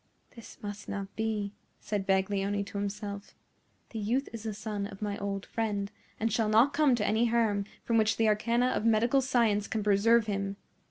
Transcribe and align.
"This 0.35 0.57
must 0.63 0.89
not 0.89 1.15
be," 1.15 1.53
said 1.79 2.07
Baglioni 2.07 2.63
to 2.65 2.79
himself. 2.79 3.35
"The 3.91 3.99
youth 3.99 4.29
is 4.33 4.41
the 4.41 4.53
son 4.55 4.87
of 4.87 4.99
my 5.03 5.15
old 5.19 5.45
friend, 5.45 5.91
and 6.19 6.33
shall 6.33 6.49
not 6.49 6.73
come 6.73 6.95
to 6.95 7.05
any 7.05 7.25
harm 7.27 7.65
from 7.83 7.99
which 7.99 8.17
the 8.17 8.27
arcana 8.27 8.69
of 8.69 8.83
medical 8.83 9.21
science 9.21 9.67
can 9.67 9.83
preserve 9.83 10.25
him. 10.25 10.57